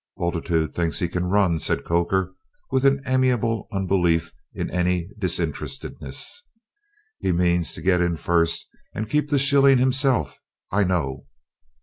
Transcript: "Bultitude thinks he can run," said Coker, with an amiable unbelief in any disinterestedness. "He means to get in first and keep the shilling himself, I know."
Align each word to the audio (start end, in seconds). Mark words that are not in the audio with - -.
"Bultitude 0.17 0.73
thinks 0.73 0.97
he 0.97 1.07
can 1.07 1.25
run," 1.25 1.59
said 1.59 1.85
Coker, 1.85 2.33
with 2.71 2.85
an 2.85 3.03
amiable 3.05 3.67
unbelief 3.71 4.33
in 4.51 4.67
any 4.71 5.09
disinterestedness. 5.19 6.41
"He 7.19 7.31
means 7.31 7.75
to 7.75 7.83
get 7.83 8.01
in 8.01 8.15
first 8.15 8.67
and 8.95 9.07
keep 9.07 9.29
the 9.29 9.37
shilling 9.37 9.77
himself, 9.77 10.39
I 10.71 10.85
know." 10.85 11.27